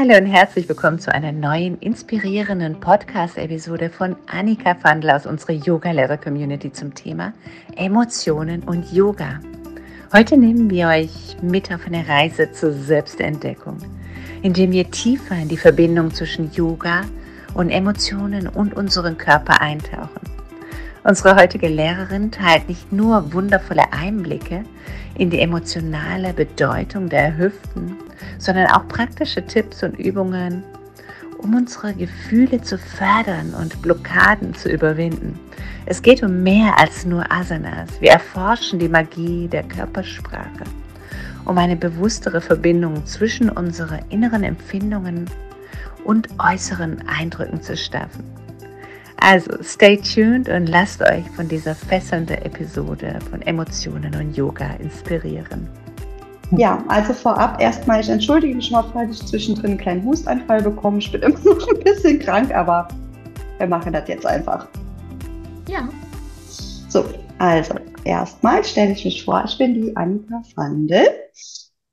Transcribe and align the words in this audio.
Hallo 0.00 0.16
und 0.16 0.26
herzlich 0.26 0.68
willkommen 0.68 1.00
zu 1.00 1.12
einer 1.12 1.32
neuen 1.32 1.76
inspirierenden 1.80 2.78
Podcast-Episode 2.78 3.90
von 3.90 4.14
Annika 4.28 4.76
Fandler 4.76 5.16
aus 5.16 5.26
unserer 5.26 5.54
Yoga-Lehrer-Community 5.54 6.70
zum 6.70 6.94
Thema 6.94 7.32
Emotionen 7.74 8.62
und 8.62 8.92
Yoga. 8.92 9.40
Heute 10.12 10.36
nehmen 10.36 10.70
wir 10.70 10.86
euch 10.86 11.36
mit 11.42 11.74
auf 11.74 11.84
eine 11.84 12.06
Reise 12.06 12.52
zur 12.52 12.74
Selbstentdeckung, 12.74 13.78
indem 14.42 14.70
wir 14.70 14.88
tiefer 14.88 15.34
in 15.34 15.48
die 15.48 15.56
Verbindung 15.56 16.14
zwischen 16.14 16.52
Yoga 16.52 17.00
und 17.54 17.70
Emotionen 17.70 18.46
und 18.46 18.76
unseren 18.76 19.18
Körper 19.18 19.60
eintauchen. 19.60 20.20
Unsere 21.02 21.34
heutige 21.34 21.66
Lehrerin 21.66 22.30
teilt 22.30 22.68
nicht 22.68 22.92
nur 22.92 23.32
wundervolle 23.32 23.92
Einblicke 23.92 24.62
in 25.16 25.30
die 25.30 25.40
emotionale 25.40 26.34
Bedeutung 26.34 27.08
der 27.08 27.36
Hüften 27.36 27.96
sondern 28.38 28.66
auch 28.68 28.86
praktische 28.88 29.44
Tipps 29.44 29.82
und 29.82 29.98
Übungen, 29.98 30.62
um 31.38 31.54
unsere 31.54 31.94
Gefühle 31.94 32.60
zu 32.60 32.78
fördern 32.78 33.54
und 33.54 33.80
Blockaden 33.82 34.54
zu 34.54 34.68
überwinden. 34.68 35.38
Es 35.86 36.02
geht 36.02 36.22
um 36.22 36.42
mehr 36.42 36.78
als 36.78 37.04
nur 37.06 37.30
Asanas. 37.30 37.88
Wir 38.00 38.10
erforschen 38.10 38.78
die 38.78 38.88
Magie 38.88 39.48
der 39.48 39.62
Körpersprache, 39.62 40.64
um 41.44 41.56
eine 41.56 41.76
bewusstere 41.76 42.40
Verbindung 42.40 43.06
zwischen 43.06 43.48
unseren 43.48 44.00
inneren 44.10 44.44
Empfindungen 44.44 45.26
und 46.04 46.28
äußeren 46.38 47.06
Eindrücken 47.08 47.62
zu 47.62 47.76
schaffen. 47.76 48.24
Also 49.20 49.62
stay 49.62 49.96
tuned 49.96 50.48
und 50.48 50.68
lasst 50.68 51.02
euch 51.02 51.28
von 51.34 51.48
dieser 51.48 51.74
fesselnden 51.74 52.38
Episode 52.38 53.18
von 53.30 53.42
Emotionen 53.42 54.14
und 54.14 54.36
Yoga 54.36 54.74
inspirieren. 54.78 55.68
Ja, 56.56 56.82
also 56.88 57.12
vorab 57.12 57.60
erstmal, 57.60 58.00
ich 58.00 58.08
entschuldige 58.08 58.54
mich 58.54 58.70
mal, 58.70 58.84
falls 58.92 59.20
ich 59.20 59.26
zwischendrin 59.26 59.72
einen 59.72 59.78
kleinen 59.78 60.04
Hustanfall 60.04 60.62
bekomme. 60.62 60.98
Ich 60.98 61.12
bin 61.12 61.22
immer 61.22 61.38
noch 61.44 61.68
ein 61.68 61.84
bisschen 61.84 62.18
krank, 62.18 62.54
aber 62.54 62.88
wir 63.58 63.66
machen 63.66 63.92
das 63.92 64.08
jetzt 64.08 64.24
einfach. 64.24 64.66
Ja. 65.68 65.88
So, 66.88 67.04
also 67.38 67.74
erstmal 68.04 68.64
stelle 68.64 68.92
ich 68.92 69.04
mich 69.04 69.24
vor, 69.24 69.44
ich 69.44 69.58
bin 69.58 69.74
die 69.74 69.94
Annika 69.94 70.42
Fandel, 70.54 71.06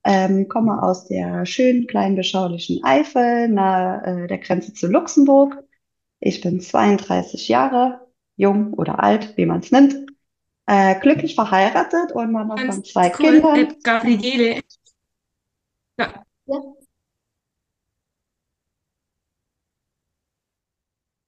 ähm, 0.06 0.48
komme 0.48 0.82
aus 0.82 1.08
der 1.08 1.46
schönen, 1.46 1.88
kleinen, 1.88 2.16
beschaulichen 2.16 2.82
Eifel 2.84 3.50
nahe 3.50 4.24
äh, 4.24 4.28
der 4.28 4.38
Grenze 4.38 4.74
zu 4.74 4.88
Luxemburg. 4.88 5.64
Ich 6.22 6.40
bin 6.40 6.62
32 6.62 7.50
Jahre, 7.50 8.00
jung 8.38 8.74
oder 8.74 9.04
alt, 9.04 9.36
wie 9.36 9.46
man 9.46 9.60
es 9.60 9.72
nimmt 9.72 10.05
äh, 10.68 11.00
glücklich 11.00 11.36
verheiratet 11.36 12.12
und 12.14 12.32
Mama 12.32 12.58
von 12.58 12.84
zwei 12.84 13.08
cool. 13.20 13.32
Kindern. 13.32 13.56
Äh, 13.56 13.76
Gabriele. 13.84 14.62
Ja. 15.98 16.26
ja. 16.46 16.62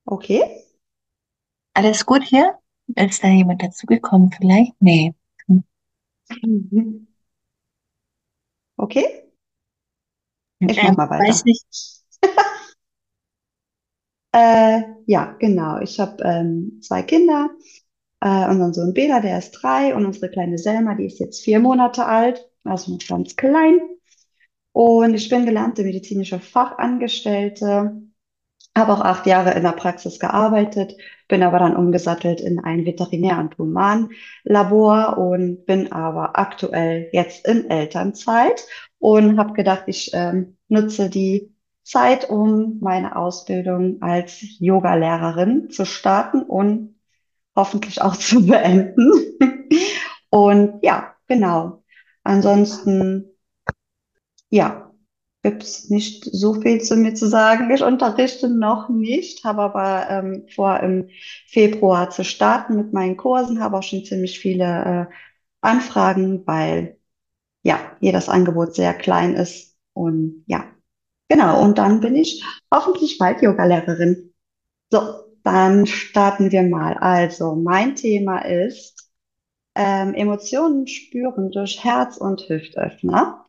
Okay. 0.06 0.64
Alles 1.74 2.06
gut 2.06 2.24
hier? 2.24 2.58
Ist 2.96 3.24
da 3.24 3.28
jemand 3.28 3.62
dazugekommen 3.62 4.32
vielleicht? 4.32 4.74
Nee. 4.82 5.14
Mhm. 6.42 7.08
Okay. 8.80 9.24
Ich 10.60 10.84
mach 10.84 10.96
mal 10.96 11.10
weiter. 11.10 11.24
Weiß 11.24 11.46
nicht. 11.46 11.66
äh, 14.34 14.82
ja, 15.08 15.36
genau. 15.40 15.80
Ich 15.80 16.00
habe 16.00 16.24
ähm, 16.24 16.80
zwei 16.82 17.02
Kinder. 17.02 17.50
Äh, 18.20 18.50
unseren 18.50 18.74
Sohn 18.74 18.94
Bela, 18.94 19.20
der 19.20 19.38
ist 19.38 19.52
drei, 19.52 19.96
und 19.96 20.06
unsere 20.06 20.30
kleine 20.30 20.58
Selma, 20.58 20.96
die 20.96 21.06
ist 21.06 21.20
jetzt 21.20 21.44
vier 21.44 21.60
Monate 21.60 22.06
alt, 22.06 22.50
also 22.64 22.92
noch 22.92 23.08
ganz 23.08 23.36
klein. 23.36 23.80
Und 24.72 25.14
ich 25.16 25.30
bin 25.30 25.46
gelernte 25.46 25.84
medizinische 25.84 26.40
Fachangestellte, 26.40 28.02
habe 28.78 28.94
auch 28.94 29.02
acht 29.02 29.26
Jahre 29.26 29.54
in 29.54 29.64
der 29.64 29.72
Praxis 29.72 30.20
gearbeitet, 30.20 30.96
bin 31.28 31.44
aber 31.44 31.60
dann 31.60 31.76
umgesattelt 31.76 32.42
in 32.42 32.60
ein 32.60 32.86
Veterinär- 32.86 33.40
und 33.40 33.58
Humanlabor 33.58 35.18
und 35.18 35.66
bin 35.66 35.92
aber 35.92 36.38
aktuell 36.38 37.10
jetzt 37.12 37.48
in 37.48 37.70
Elternzeit 37.70 38.66
und 39.00 39.40
habe 39.40 39.54
gedacht, 39.54 39.84
ich 39.88 40.12
ähm, 40.14 40.58
nutze 40.68 41.10
die 41.10 41.54
Zeit, 41.84 42.30
um 42.30 42.80
meine 42.82 43.16
Ausbildung 43.16 44.02
als 44.02 44.42
Yogalehrerin 44.60 45.70
zu 45.70 45.86
starten 45.86 46.42
und 46.44 46.97
hoffentlich 47.58 48.02
auch 48.02 48.16
zu 48.18 48.46
beenden. 48.48 49.12
Und 50.30 50.80
ja, 50.84 51.16
genau. 51.28 51.84
Ansonsten, 52.24 53.26
ja, 54.50 54.92
gibt 55.44 55.64
es 55.64 55.90
nicht 55.90 56.26
so 56.26 56.56
viel 56.56 56.82
zu 56.82 56.96
mir 56.98 57.14
zu 57.16 57.28
sagen. 57.28 57.72
Ich 57.72 57.82
unterrichte 57.84 58.50
noch 58.50 58.90
nicht, 58.90 59.44
habe 59.46 59.62
aber 59.62 60.10
ähm, 60.10 60.46
vor, 60.54 60.80
im 60.82 61.10
Februar 61.48 62.10
zu 62.10 62.24
starten 62.24 62.76
mit 62.78 62.94
meinen 62.94 63.18
Kursen, 63.18 63.62
habe 63.62 63.78
auch 63.78 63.84
schon 63.84 64.06
ziemlich 64.06 64.40
viele 64.40 65.10
äh, 65.12 65.14
Anfragen, 65.62 66.46
weil 66.46 67.00
ja, 67.64 67.80
hier 68.00 68.14
das 68.14 68.30
Angebot 68.30 68.76
sehr 68.76 68.94
klein 68.94 69.36
ist. 69.36 69.78
Und 69.94 70.44
ja, 70.48 70.66
genau. 71.30 71.64
Und 71.64 71.78
dann 71.78 72.02
bin 72.02 72.16
ich 72.16 72.44
hoffentlich 72.74 73.18
bald 73.18 73.42
Yogalehrerin. 73.42 74.34
So, 74.92 75.27
dann 75.48 75.86
starten 75.88 76.52
wir 76.52 76.62
mal. 76.64 76.96
Also, 76.96 77.56
mein 77.56 77.96
Thema 77.96 78.40
ist 78.40 79.10
ähm, 79.76 80.14
Emotionen 80.14 80.88
spüren 80.88 81.52
durch 81.52 81.84
Herz- 81.84 82.18
und 82.18 82.42
Hüftöffner. 82.50 83.48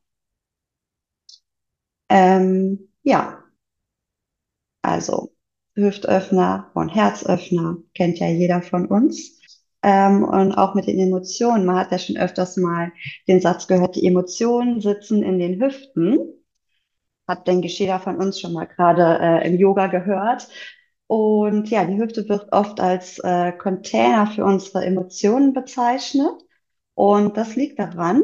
Ähm, 2.11 2.91
ja, 3.03 3.43
also 4.83 5.33
Hüftöffner 5.75 6.71
und 6.75 6.89
Herzöffner 6.95 7.77
kennt 7.95 8.19
ja 8.19 8.27
jeder 8.29 8.63
von 8.63 8.87
uns. 8.87 9.39
Ähm, 9.83 10.25
und 10.25 10.53
auch 10.53 10.75
mit 10.75 10.87
den 10.89 10.99
Emotionen. 10.99 11.65
Man 11.65 11.77
hat 11.77 11.93
ja 11.93 11.99
schon 11.99 12.17
öfters 12.17 12.57
mal 12.57 12.91
den 13.29 13.41
Satz 13.41 13.69
gehört, 13.69 13.95
die 13.95 14.07
Emotionen 14.07 14.81
sitzen 14.81 15.23
in 15.23 15.39
den 15.39 15.61
Hüften. 15.63 16.19
Hat, 17.29 17.47
denke 17.47 17.67
ich, 17.67 17.79
jeder 17.79 18.01
von 18.01 18.17
uns 18.17 18.41
schon 18.41 18.53
mal 18.55 18.65
gerade 18.65 19.19
äh, 19.21 19.47
im 19.49 19.57
Yoga 19.59 19.87
gehört. 19.87 20.49
Und 21.09 21.71
ja, 21.71 21.85
die 21.87 21.99
Hüfte 21.99 22.29
wird 22.29 22.53
oft 22.53 22.81
als 22.81 23.19
äh, 23.21 23.53
Container 23.53 24.27
für 24.27 24.45
unsere 24.45 24.85
Emotionen 24.85 25.55
bezeichnet. 25.55 26.33
Und 26.95 27.37
das 27.37 27.57
liegt 27.57 27.79
daran, 27.79 28.23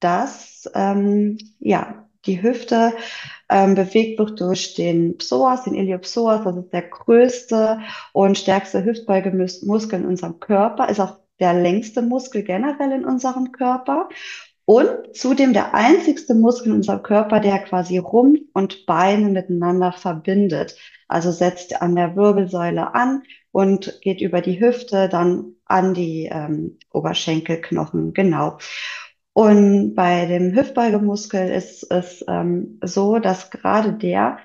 dass 0.00 0.70
ähm, 0.74 1.36
ja, 1.58 2.08
die 2.26 2.40
Hüfte 2.40 2.94
ähm, 3.48 3.74
bewegt 3.74 4.20
wird 4.20 4.40
durch 4.40 4.74
den 4.74 5.18
Psoas, 5.18 5.64
den 5.64 5.74
Iliopsoas. 5.74 6.44
Das 6.44 6.56
ist 6.56 6.72
der 6.72 6.82
größte 6.82 7.80
und 8.12 8.38
stärkste 8.38 8.84
Hüftbeugemuskel 8.84 10.00
in 10.00 10.06
unserem 10.06 10.38
Körper, 10.38 10.88
ist 10.88 11.00
auch 11.00 11.18
der 11.40 11.54
längste 11.54 12.02
Muskel 12.02 12.44
generell 12.44 12.92
in 12.92 13.04
unserem 13.04 13.50
Körper. 13.50 14.08
Und 14.64 15.16
zudem 15.16 15.52
der 15.52 15.74
einzigste 15.74 16.34
Muskel 16.34 16.68
in 16.68 16.76
unserem 16.76 17.02
Körper, 17.02 17.40
der 17.40 17.58
quasi 17.58 17.98
Rumpf 17.98 18.40
und 18.54 18.86
Beine 18.86 19.28
miteinander 19.28 19.92
verbindet. 19.92 20.76
Also 21.08 21.32
setzt 21.32 21.82
an 21.82 21.96
der 21.96 22.16
Wirbelsäule 22.16 22.94
an 22.94 23.22
und 23.50 24.00
geht 24.02 24.20
über 24.20 24.40
die 24.40 24.60
Hüfte 24.60 25.08
dann 25.08 25.56
an 25.66 25.94
die 25.94 26.28
ähm, 26.32 26.78
Oberschenkelknochen. 26.90 28.14
Genau. 28.14 28.58
Und 29.34 29.94
bei 29.94 30.26
dem 30.26 30.54
Hüftbeugemuskel 30.54 31.50
ist 31.50 31.90
es 31.90 32.24
ähm, 32.28 32.78
so, 32.84 33.18
dass 33.18 33.50
gerade 33.50 33.94
der 33.94 34.38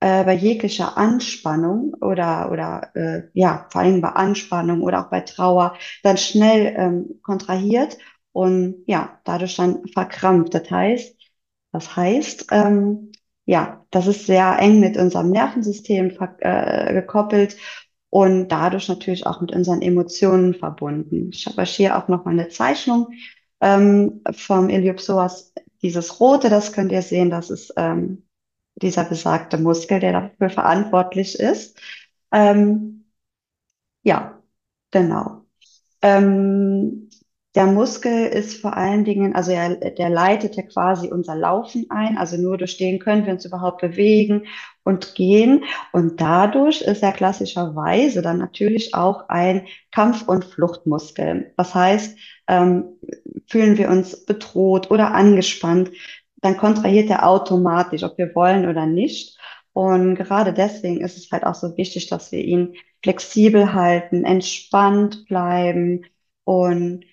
äh, 0.00 0.24
bei 0.24 0.34
jeglicher 0.34 0.98
Anspannung 0.98 1.94
oder, 2.00 2.50
oder 2.50 2.90
äh, 2.94 3.22
ja, 3.32 3.66
vor 3.70 3.80
allem 3.82 4.00
bei 4.00 4.10
Anspannung 4.10 4.82
oder 4.82 5.06
auch 5.06 5.10
bei 5.10 5.20
Trauer 5.20 5.76
dann 6.02 6.16
schnell 6.16 6.74
ähm, 6.76 7.20
kontrahiert 7.22 7.96
und 8.34 8.82
ja, 8.86 9.20
dadurch 9.24 9.56
dann 9.56 9.86
verkrampft. 9.86 10.54
Das 10.54 10.68
heißt, 10.70 11.16
das 11.72 11.96
heißt, 11.96 12.46
ähm, 12.50 13.12
ja, 13.46 13.86
das 13.90 14.08
ist 14.08 14.26
sehr 14.26 14.58
eng 14.58 14.80
mit 14.80 14.96
unserem 14.96 15.30
Nervensystem 15.30 16.10
äh, 16.40 16.92
gekoppelt 16.94 17.56
und 18.10 18.48
dadurch 18.48 18.88
natürlich 18.88 19.24
auch 19.26 19.40
mit 19.40 19.52
unseren 19.52 19.82
Emotionen 19.82 20.54
verbunden. 20.54 21.30
Ich 21.32 21.46
habe 21.46 21.62
euch 21.62 21.76
hier 21.76 21.96
auch 21.96 22.08
noch 22.08 22.24
mal 22.24 22.32
eine 22.32 22.48
Zeichnung 22.48 23.08
ähm, 23.60 24.22
vom 24.32 24.68
Iliopsoas. 24.68 25.52
Dieses 25.82 26.18
rote, 26.20 26.50
das 26.50 26.72
könnt 26.72 26.90
ihr 26.90 27.02
sehen, 27.02 27.30
das 27.30 27.50
ist 27.50 27.72
ähm, 27.76 28.26
dieser 28.76 29.04
besagte 29.04 29.58
Muskel, 29.58 30.00
der 30.00 30.12
dafür 30.12 30.50
verantwortlich 30.50 31.38
ist. 31.38 31.78
Ähm, 32.32 33.04
ja, 34.02 34.42
genau. 34.90 35.44
Ähm, 36.02 37.03
der 37.54 37.66
Muskel 37.66 38.26
ist 38.26 38.60
vor 38.60 38.76
allen 38.76 39.04
Dingen, 39.04 39.36
also 39.36 39.52
er, 39.52 39.76
der 39.76 40.10
leitet 40.10 40.56
ja 40.56 40.62
quasi 40.62 41.08
unser 41.08 41.36
Laufen 41.36 41.86
ein. 41.88 42.18
Also 42.18 42.36
nur 42.36 42.58
durch 42.58 42.76
den 42.78 42.98
können 42.98 43.26
wir 43.26 43.32
uns 43.32 43.44
überhaupt 43.44 43.80
bewegen 43.80 44.46
und 44.82 45.14
gehen. 45.14 45.64
Und 45.92 46.20
dadurch 46.20 46.80
ist 46.80 47.02
er 47.02 47.12
klassischerweise 47.12 48.22
dann 48.22 48.38
natürlich 48.38 48.94
auch 48.94 49.28
ein 49.28 49.66
Kampf- 49.92 50.26
und 50.26 50.44
Fluchtmuskel. 50.44 51.52
Das 51.56 51.74
heißt, 51.74 52.18
ähm, 52.48 52.98
fühlen 53.46 53.78
wir 53.78 53.88
uns 53.88 54.24
bedroht 54.26 54.90
oder 54.90 55.14
angespannt, 55.14 55.90
dann 56.36 56.56
kontrahiert 56.56 57.08
er 57.08 57.26
automatisch, 57.26 58.02
ob 58.02 58.18
wir 58.18 58.34
wollen 58.34 58.68
oder 58.68 58.86
nicht. 58.86 59.38
Und 59.72 60.16
gerade 60.16 60.52
deswegen 60.52 61.00
ist 61.00 61.16
es 61.16 61.30
halt 61.30 61.44
auch 61.44 61.54
so 61.54 61.76
wichtig, 61.76 62.08
dass 62.08 62.32
wir 62.32 62.44
ihn 62.44 62.74
flexibel 63.02 63.74
halten, 63.74 64.24
entspannt 64.24 65.24
bleiben 65.26 66.04
und 66.44 67.04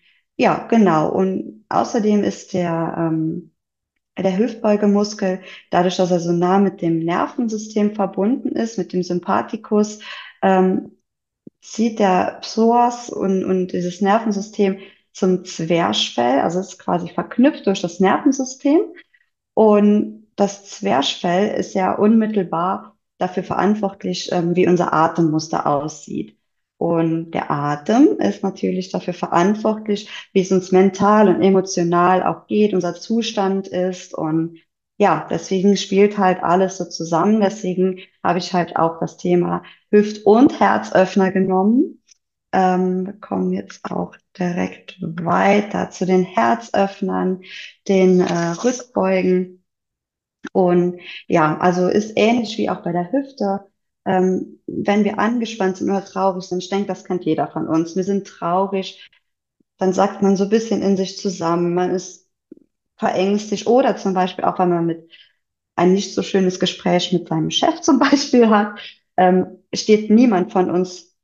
ja, 0.41 0.65
genau. 0.67 1.09
Und 1.11 1.65
außerdem 1.69 2.23
ist 2.23 2.53
der, 2.53 2.95
ähm, 2.97 3.51
der 4.17 4.37
Hüftbeugemuskel, 4.37 5.41
dadurch, 5.69 5.97
dass 5.97 6.09
er 6.11 6.19
so 6.19 6.31
nah 6.31 6.59
mit 6.59 6.81
dem 6.81 6.99
Nervensystem 6.99 7.93
verbunden 7.95 8.49
ist, 8.49 8.77
mit 8.79 8.91
dem 8.93 9.03
Sympathikus, 9.03 9.99
ähm, 10.41 10.97
zieht 11.61 11.99
der 11.99 12.39
Psoas 12.41 13.11
und, 13.11 13.45
und 13.45 13.67
dieses 13.73 14.01
Nervensystem 14.01 14.79
zum 15.13 15.45
Zwerchfell, 15.45 16.39
also 16.39 16.59
ist 16.59 16.79
quasi 16.79 17.09
verknüpft 17.09 17.67
durch 17.67 17.81
das 17.81 17.99
Nervensystem. 17.99 18.81
Und 19.53 20.27
das 20.35 20.65
Zwerchfell 20.65 21.55
ist 21.59 21.75
ja 21.75 21.93
unmittelbar 21.93 22.97
dafür 23.19 23.43
verantwortlich, 23.43 24.31
ähm, 24.31 24.55
wie 24.55 24.67
unser 24.67 24.91
Atemmuster 24.93 25.67
aussieht. 25.67 26.40
Und 26.81 27.29
der 27.35 27.51
Atem 27.51 28.17
ist 28.17 28.41
natürlich 28.41 28.89
dafür 28.89 29.13
verantwortlich, 29.13 30.09
wie 30.33 30.41
es 30.41 30.51
uns 30.51 30.71
mental 30.71 31.29
und 31.29 31.43
emotional 31.43 32.23
auch 32.23 32.47
geht, 32.47 32.73
unser 32.73 32.95
Zustand 32.95 33.67
ist. 33.67 34.15
Und 34.15 34.57
ja, 34.97 35.27
deswegen 35.29 35.77
spielt 35.77 36.17
halt 36.17 36.41
alles 36.41 36.77
so 36.77 36.85
zusammen. 36.85 37.39
Deswegen 37.39 37.99
habe 38.23 38.39
ich 38.39 38.53
halt 38.53 38.77
auch 38.77 38.99
das 38.99 39.17
Thema 39.17 39.61
Hüft- 39.91 40.25
und 40.25 40.59
Herzöffner 40.59 41.31
genommen. 41.31 42.01
Ähm, 42.51 43.05
wir 43.05 43.13
kommen 43.13 43.53
jetzt 43.53 43.85
auch 43.85 44.15
direkt 44.39 44.97
weiter 45.01 45.91
zu 45.91 46.07
den 46.07 46.23
Herzöffnern, 46.23 47.43
den 47.87 48.21
äh, 48.21 48.53
Rückbeugen. 48.63 49.63
Und 50.51 50.99
ja, 51.27 51.59
also 51.59 51.87
ist 51.89 52.13
ähnlich 52.15 52.57
wie 52.57 52.71
auch 52.71 52.81
bei 52.81 52.91
der 52.91 53.11
Hüfte. 53.11 53.70
Ähm, 54.05 54.59
wenn 54.67 55.03
wir 55.03 55.19
angespannt 55.19 55.77
sind 55.77 55.89
oder 55.89 56.03
traurig 56.03 56.45
sind, 56.45 56.63
ich 56.63 56.69
denke, 56.69 56.87
das 56.87 57.03
kennt 57.03 57.25
jeder 57.25 57.47
von 57.47 57.67
uns. 57.67 57.95
Wir 57.95 58.03
sind 58.03 58.27
traurig, 58.27 59.09
dann 59.77 59.93
sagt 59.93 60.21
man 60.21 60.35
so 60.35 60.45
ein 60.45 60.49
bisschen 60.49 60.81
in 60.81 60.97
sich 60.97 61.17
zusammen, 61.17 61.73
man 61.73 61.91
ist 61.91 62.29
verängstigt 62.97 63.67
oder 63.67 63.97
zum 63.97 64.13
Beispiel 64.13 64.45
auch, 64.45 64.59
wenn 64.59 64.69
man 64.69 64.85
mit 64.85 65.11
ein 65.75 65.93
nicht 65.93 66.13
so 66.13 66.21
schönes 66.23 66.59
Gespräch 66.59 67.11
mit 67.13 67.27
seinem 67.27 67.49
Chef 67.51 67.81
zum 67.81 67.99
Beispiel 67.99 68.49
hat, 68.49 68.79
ähm, 69.17 69.59
steht 69.73 70.09
niemand 70.09 70.51
von 70.51 70.69
uns 70.69 71.15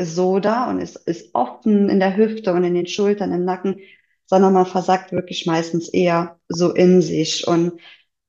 so 0.00 0.40
da 0.40 0.68
und 0.70 0.80
ist, 0.80 0.96
ist 1.06 1.34
offen 1.34 1.88
in 1.88 2.00
der 2.00 2.16
Hüfte 2.16 2.52
und 2.52 2.64
in 2.64 2.74
den 2.74 2.86
Schultern, 2.86 3.32
im 3.32 3.44
Nacken, 3.44 3.78
sondern 4.26 4.52
man 4.52 4.66
versagt 4.66 5.12
wirklich 5.12 5.46
meistens 5.46 5.88
eher 5.88 6.38
so 6.48 6.72
in 6.72 7.02
sich 7.02 7.46
und 7.46 7.80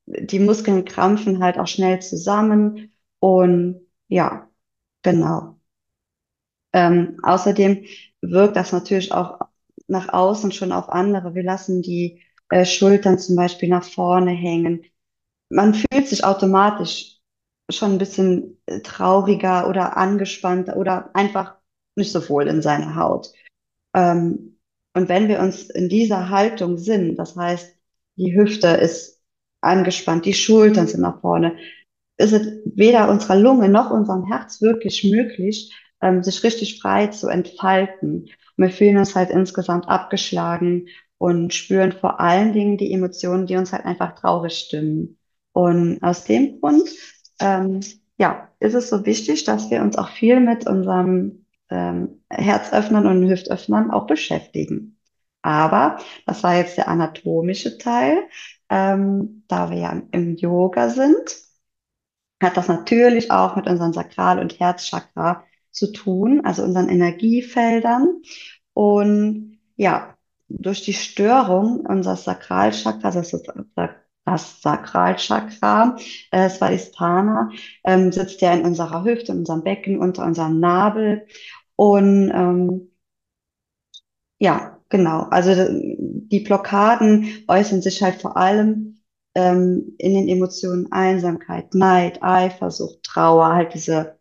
die 0.06 0.38
Muskeln 0.38 0.84
krampfen 0.84 1.42
halt 1.42 1.58
auch 1.58 1.66
schnell 1.66 2.00
zusammen 2.00 2.92
und 3.20 3.83
ja, 4.08 4.48
genau. 5.02 5.58
Ähm, 6.72 7.18
außerdem 7.22 7.84
wirkt 8.20 8.56
das 8.56 8.72
natürlich 8.72 9.12
auch 9.12 9.40
nach 9.86 10.08
außen 10.12 10.52
schon 10.52 10.72
auf 10.72 10.88
andere. 10.88 11.34
Wir 11.34 11.44
lassen 11.44 11.82
die 11.82 12.22
äh, 12.48 12.64
Schultern 12.64 13.18
zum 13.18 13.36
Beispiel 13.36 13.68
nach 13.68 13.84
vorne 13.84 14.32
hängen. 14.32 14.84
Man 15.50 15.74
fühlt 15.74 16.08
sich 16.08 16.24
automatisch 16.24 17.20
schon 17.70 17.92
ein 17.92 17.98
bisschen 17.98 18.60
äh, 18.66 18.80
trauriger 18.80 19.68
oder 19.68 19.96
angespannter 19.96 20.76
oder 20.76 21.14
einfach 21.14 21.56
nicht 21.96 22.12
so 22.12 22.28
wohl 22.28 22.48
in 22.48 22.62
seiner 22.62 22.96
Haut. 22.96 23.32
Ähm, 23.94 24.58
und 24.94 25.08
wenn 25.08 25.28
wir 25.28 25.40
uns 25.40 25.70
in 25.70 25.88
dieser 25.88 26.30
Haltung 26.30 26.78
sind, 26.78 27.16
das 27.16 27.36
heißt, 27.36 27.76
die 28.16 28.34
Hüfte 28.36 28.68
ist 28.68 29.22
angespannt, 29.60 30.24
die 30.26 30.34
Schultern 30.34 30.86
sind 30.86 31.00
nach 31.00 31.20
vorne, 31.20 31.56
ist 32.16 32.32
es 32.32 32.46
weder 32.64 33.10
unserer 33.10 33.36
Lunge 33.36 33.68
noch 33.68 33.90
unserem 33.90 34.24
Herz 34.24 34.60
wirklich 34.62 35.04
möglich, 35.04 35.74
ähm, 36.00 36.22
sich 36.22 36.42
richtig 36.44 36.80
frei 36.80 37.08
zu 37.08 37.28
entfalten. 37.28 38.28
Und 38.56 38.64
wir 38.64 38.70
fühlen 38.70 38.98
uns 38.98 39.14
halt 39.14 39.30
insgesamt 39.30 39.88
abgeschlagen 39.88 40.86
und 41.18 41.54
spüren 41.54 41.92
vor 41.92 42.20
allen 42.20 42.52
Dingen 42.52 42.76
die 42.76 42.92
Emotionen, 42.92 43.46
die 43.46 43.56
uns 43.56 43.72
halt 43.72 43.84
einfach 43.84 44.14
traurig 44.14 44.54
stimmen. 44.54 45.18
Und 45.52 46.02
aus 46.02 46.24
dem 46.24 46.60
Grund, 46.60 46.88
ähm, 47.40 47.80
ja, 48.18 48.48
ist 48.60 48.74
es 48.74 48.88
so 48.90 49.06
wichtig, 49.06 49.44
dass 49.44 49.70
wir 49.70 49.82
uns 49.82 49.96
auch 49.96 50.08
viel 50.08 50.40
mit 50.40 50.66
unserem 50.68 51.46
ähm, 51.70 52.22
Herzöffnern 52.30 53.06
und 53.06 53.28
Hüftöffnern 53.28 53.90
auch 53.90 54.06
beschäftigen. 54.06 54.98
Aber 55.42 55.98
das 56.26 56.42
war 56.42 56.56
jetzt 56.56 56.76
der 56.78 56.88
anatomische 56.88 57.78
Teil. 57.78 58.18
Ähm, 58.70 59.44
da 59.48 59.70
wir 59.70 59.78
ja 59.78 60.02
im 60.10 60.36
Yoga 60.36 60.88
sind, 60.88 61.36
hat 62.44 62.56
das 62.56 62.68
natürlich 62.68 63.30
auch 63.30 63.56
mit 63.56 63.66
unseren 63.66 63.92
Sakral- 63.92 64.38
und 64.38 64.58
Herzchakra 64.60 65.44
zu 65.70 65.92
tun, 65.92 66.42
also 66.44 66.62
unseren 66.62 66.88
Energiefeldern. 66.88 68.22
Und 68.72 69.58
ja, 69.76 70.16
durch 70.48 70.82
die 70.82 70.92
Störung 70.92 71.80
unseres 71.80 72.24
Sakralchakras, 72.24 73.16
ist 73.16 73.48
das 74.24 74.62
Sakralchakra, 74.62 75.96
äh, 76.30 76.48
Svadhisthana, 76.48 77.50
ähm, 77.84 78.12
sitzt 78.12 78.40
ja 78.40 78.52
in 78.54 78.64
unserer 78.64 79.04
Hüfte, 79.04 79.32
in 79.32 79.38
unserem 79.38 79.62
Becken, 79.62 79.98
unter 79.98 80.24
unserem 80.24 80.60
Nabel. 80.60 81.26
Und 81.76 82.30
ähm, 82.34 82.90
ja, 84.38 84.78
genau. 84.88 85.22
Also 85.30 85.52
die 85.70 86.40
Blockaden 86.40 87.44
äußern 87.48 87.82
sich 87.82 88.02
halt 88.02 88.20
vor 88.20 88.36
allem 88.36 88.93
ähm, 89.34 89.94
in 89.98 90.14
den 90.14 90.28
Emotionen 90.28 90.90
Einsamkeit, 90.92 91.74
Neid, 91.74 92.22
Eifersucht, 92.22 93.02
Trauer, 93.02 93.54
halt 93.54 93.74
diese 93.74 94.18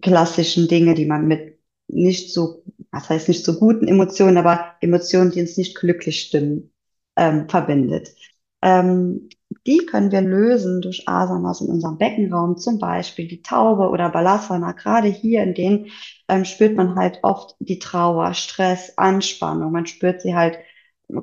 klassischen 0.00 0.68
Dinge, 0.68 0.94
die 0.94 1.06
man 1.06 1.26
mit 1.26 1.58
nicht 1.88 2.32
so, 2.32 2.62
was 2.90 3.08
heißt 3.08 3.28
nicht 3.28 3.44
so 3.44 3.58
guten 3.58 3.88
Emotionen, 3.88 4.36
aber 4.38 4.74
Emotionen, 4.80 5.32
die 5.32 5.40
uns 5.40 5.56
nicht 5.56 5.76
glücklich 5.76 6.20
stimmen, 6.20 6.72
ähm, 7.16 7.48
verbindet. 7.48 8.14
Ähm, 8.62 9.28
die 9.66 9.78
können 9.78 10.12
wir 10.12 10.20
lösen 10.20 10.80
durch 10.80 11.08
Asanas 11.08 11.60
in 11.60 11.68
unserem 11.68 11.98
Beckenraum, 11.98 12.56
zum 12.56 12.78
Beispiel 12.78 13.26
die 13.26 13.42
Taube 13.42 13.88
oder 13.88 14.08
Balasana. 14.10 14.72
Gerade 14.72 15.08
hier 15.08 15.42
in 15.42 15.54
denen 15.54 15.86
ähm, 16.28 16.44
spürt 16.44 16.76
man 16.76 16.94
halt 16.94 17.18
oft 17.22 17.56
die 17.58 17.78
Trauer, 17.78 18.34
Stress, 18.34 18.96
Anspannung. 18.96 19.72
Man 19.72 19.86
spürt 19.86 20.22
sie 20.22 20.34
halt 20.34 20.58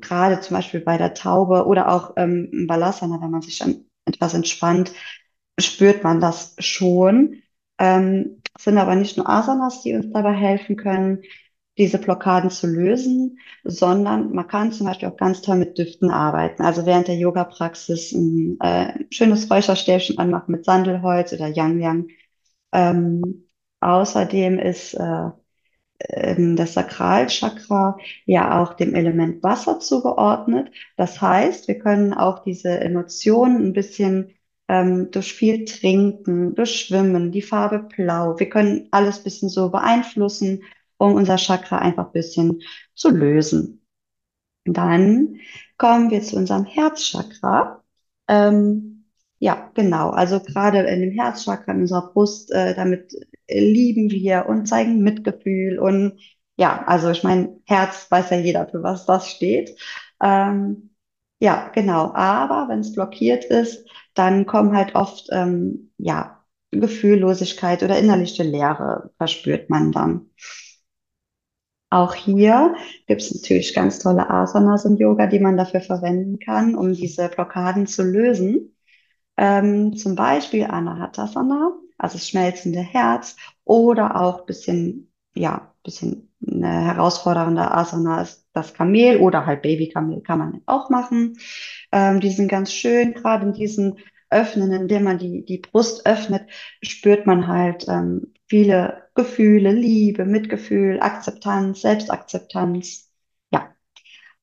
gerade 0.01 0.39
zum 0.42 0.56
Beispiel 0.57 0.81
bei 0.81 0.98
der 0.98 1.13
Taube 1.13 1.66
oder 1.66 1.89
auch 1.89 2.13
ähm, 2.18 2.50
im 2.51 2.68
Balasana, 2.68 3.22
wenn 3.22 3.31
man 3.31 3.42
sich 3.42 3.60
dann 3.60 3.86
etwas 4.06 4.34
entspannt, 4.34 4.92
spürt 5.60 6.04
man 6.04 6.19
das 6.19 6.56
schon. 6.60 7.42
Ähm, 7.80 8.41
sind 8.60 8.77
aber 8.77 8.96
nicht 8.96 9.17
nur 9.17 9.29
Asanas, 9.29 9.82
die 9.84 9.94
uns 9.94 10.12
dabei 10.12 10.34
helfen 10.34 10.77
können, 10.77 11.22
diese 11.77 12.00
Blockaden 12.00 12.50
zu 12.50 12.65
lösen, 12.67 13.38
sondern 13.63 14.32
man 14.34 14.48
kann 14.48 14.72
zum 14.72 14.88
Beispiel 14.88 15.10
auch 15.10 15.17
ganz 15.17 15.41
toll 15.41 15.58
mit 15.58 15.77
Düften 15.77 16.10
arbeiten. 16.10 16.63
Also 16.63 16.86
während 16.86 17.08
der 17.08 17.17
Yoga-Praxis 17.17 18.13
ein 18.13 18.58
äh, 18.62 19.06
schönes 19.12 19.50
Räucherstäbchen 19.51 20.17
anmachen 20.17 20.51
mit 20.51 20.65
Sandelholz 20.65 21.34
oder 21.34 21.48
Yang 21.48 21.79
Yang. 21.79 22.08
Ähm, 22.72 23.48
außerdem 23.79 24.58
ist 24.60 24.96
äh, 24.96 25.29
ähm, 26.00 26.56
das 26.56 26.74
Sakralchakra 26.74 27.98
ja 28.25 28.62
auch 28.62 28.74
dem 28.74 28.96
Element 28.96 29.44
Wasser 29.44 29.80
zugeordnet. 29.80 30.72
Das 30.96 31.22
heißt, 31.22 31.68
wir 31.68 31.80
können 31.80 32.13
auch 32.13 32.44
diese 32.44 32.80
Emotionen 32.80 33.68
ein 33.68 33.74
bisschen 33.74 34.34
ähm, 34.68 35.12
durch 35.12 35.34
viel 35.34 35.66
Trinken, 35.66 36.56
durch 36.56 36.75
Schwimmen, 36.75 37.32
die 37.32 37.42
Farbe 37.42 37.80
Blau. 37.80 38.39
Wir 38.39 38.50
können 38.50 38.88
alles 38.92 39.20
ein 39.20 39.24
bisschen 39.24 39.50
so 39.50 39.70
beeinflussen, 39.70 40.63
um 40.98 41.13
unser 41.13 41.38
Chakra 41.38 41.80
einfach 41.80 42.08
ein 42.08 42.12
bisschen 42.13 42.62
zu 42.96 43.10
lösen. 43.10 43.86
Dann 44.66 45.39
kommen 45.77 46.12
wir 46.12 46.22
zu 46.22 46.36
unserem 46.36 46.66
Herzchakra. 46.66 47.84
Ähm, 48.27 49.06
ja, 49.39 49.72
genau. 49.75 50.10
Also 50.10 50.39
gerade 50.39 50.80
in 50.82 51.01
dem 51.01 51.12
Herzchakra, 51.12 51.72
in 51.74 51.82
unserer 51.82 52.12
Brust, 52.12 52.51
äh, 52.51 52.75
damit 52.75 53.13
lieben 53.50 54.10
wir 54.12 54.46
und 54.48 54.68
zeigen 54.68 55.01
Mitgefühl. 55.04 55.80
Und 55.80 56.20
ja, 56.58 56.84
also 56.86 57.10
ich 57.10 57.24
meine, 57.24 57.60
Herz 57.66 58.08
weiß 58.10 58.30
ja 58.32 58.38
jeder, 58.38 58.68
für 58.68 58.84
was 58.84 59.06
das 59.06 59.30
steht. 59.30 59.77
Ähm, 60.22 60.92
ja, 61.39 61.70
genau. 61.74 62.13
Aber 62.13 62.68
wenn 62.70 62.80
es 62.80 62.94
blockiert 62.94 63.46
ist, 63.46 63.88
dann 64.13 64.46
kommen 64.46 64.75
halt 64.75 64.96
oft 64.96 65.27
ähm, 65.32 65.92
ja, 65.98 66.44
Gefühllosigkeit 66.72 67.84
oder 67.84 67.98
innerliche 68.00 68.44
Leere, 68.44 69.12
verspürt 69.18 69.70
man 69.70 69.92
dann. 69.92 70.30
Auch 71.89 72.13
hier 72.16 72.75
gibt 73.08 73.22
es 73.22 73.34
natürlich 73.34 73.74
ganz 73.74 74.00
tolle 74.00 74.30
Asanas 74.30 74.84
im 74.86 74.98
Yoga, 74.98 75.27
die 75.27 75.39
man 75.39 75.56
dafür 75.56 75.80
verwenden 75.82 76.38
kann, 76.39 76.75
um 76.75 76.94
diese 76.94 77.30
Blockaden 77.30 77.88
zu 77.88 78.04
lösen. 78.04 78.75
Ähm, 79.38 79.96
zum 79.96 80.16
Beispiel 80.16 80.66
Anahatasana, 80.66 81.72
also 81.98 82.18
das 82.18 82.30
schmelzende 82.30 82.80
Herz, 82.82 83.36
oder 83.63 84.20
auch 84.22 84.46
bisschen, 84.46 85.12
ja, 85.36 85.74
bisschen 85.84 86.27
eine 86.46 86.86
herausfordernde 86.86 87.72
Asana 87.72 88.22
ist 88.22 88.48
das 88.54 88.74
Kamel 88.74 89.18
oder 89.18 89.46
halt 89.46 89.62
Babykamel 89.62 90.22
kann 90.22 90.39
man 90.39 90.62
auch 90.66 90.89
machen. 90.89 91.38
Ähm, 91.92 92.20
die 92.20 92.30
sind 92.30 92.48
ganz 92.48 92.72
schön, 92.72 93.13
gerade 93.13 93.48
in 93.48 93.54
diesen 93.54 93.98
Öffnen, 94.30 94.72
indem 94.72 95.04
man 95.04 95.18
die, 95.18 95.46
die 95.46 95.60
Brust 95.60 96.06
öffnet, 96.06 96.50
spürt 96.82 97.25
man 97.25 97.48
halt 97.48 97.88
ähm, 97.88 98.34
viele 98.48 99.04
Gefühle, 99.16 99.72
Liebe, 99.72 100.25
Mitgefühl, 100.25 101.00
Akzeptanz, 101.00 101.82
Selbstakzeptanz. 101.82 103.10
Ja. 103.51 103.74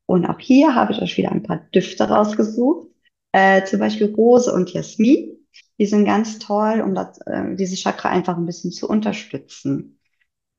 Und 0.06 0.26
auch 0.26 0.38
hier 0.38 0.74
habe 0.74 0.92
ich 0.92 1.02
euch 1.02 1.16
wieder 1.16 1.32
ein 1.32 1.42
paar 1.42 1.58
Düfte 1.74 2.04
rausgesucht. 2.04 2.88
Äh, 3.32 3.64
zum 3.64 3.80
Beispiel 3.80 4.14
Rose 4.14 4.52
und 4.52 4.72
Jasmin. 4.72 5.43
Die 5.78 5.86
sind 5.86 6.04
ganz 6.04 6.38
toll, 6.38 6.80
um 6.80 6.94
das, 6.94 7.18
äh, 7.26 7.54
diese 7.56 7.76
Chakra 7.76 8.10
einfach 8.10 8.36
ein 8.36 8.46
bisschen 8.46 8.72
zu 8.72 8.88
unterstützen. 8.88 9.98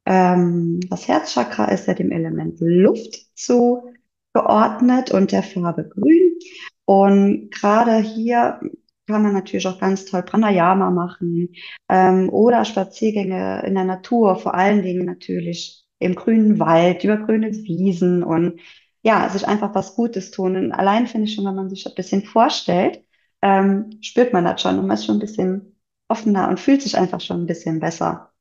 Ähm, 0.06 0.80
das 0.90 1.08
Herzchakra 1.08 1.66
ist 1.66 1.88
ja 1.88 1.94
dem 1.94 2.12
Element 2.12 2.58
Luft 2.60 3.28
zugeordnet 3.36 5.12
und 5.12 5.32
der 5.32 5.44
Farbe 5.44 5.88
Grün. 5.90 6.38
Und 6.86 7.50
gerade 7.52 7.98
hier 7.98 8.60
kann 9.08 9.24
man 9.24 9.34
natürlich 9.34 9.68
auch 9.68 9.80
ganz 9.80 10.06
toll 10.06 10.24
Pranayama 10.24 10.92
machen 10.92 11.50
ähm, 11.90 12.30
oder 12.30 12.66
Spaziergänge 12.66 13.64
in 13.66 13.76
der 13.76 13.84
Natur, 13.84 14.36
vor 14.36 14.56
allen 14.56 14.82
Dingen 14.82 15.06
natürlich 15.06 15.86
im 16.00 16.16
grünen 16.16 16.60
Wald, 16.60 17.04
über 17.04 17.18
grüne 17.18 17.52
Wiesen 17.52 18.24
und 18.24 18.60
ja, 19.04 19.30
sich 19.30 19.48
einfach 19.48 19.76
was 19.76 19.96
Gutes 19.96 20.32
tun. 20.32 20.56
Und 20.56 20.72
allein 20.72 21.08
finde 21.08 21.28
ich 21.28 21.36
schon, 21.36 21.46
wenn 21.46 21.56
man 21.56 21.70
sich 21.70 21.86
ein 21.88 21.96
bisschen 21.96 22.24
vorstellt, 22.24 23.05
ähm, 23.46 24.00
spürt 24.02 24.34
man 24.34 24.44
das 24.46 24.62
schon 24.62 24.80
und 24.80 24.88
man 24.88 24.98
ist 24.98 25.06
schon 25.06 25.18
ein 25.18 25.20
bisschen 25.20 25.76
offener 26.08 26.50
und 26.50 26.60
fühlt 26.60 26.82
sich 26.82 26.98
einfach 26.98 27.22
schon 27.22 27.44
ein 27.44 27.46
bisschen 27.46 27.80
besser. 27.80 28.32